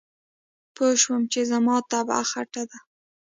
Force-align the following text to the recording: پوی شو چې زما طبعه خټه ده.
پوی 0.75 0.93
شو 1.01 1.13
چې 1.31 1.41
زما 1.51 1.75
طبعه 1.91 2.21
خټه 2.31 2.63
ده. 2.69 2.79